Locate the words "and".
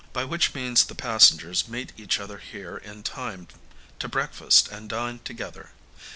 4.69-4.89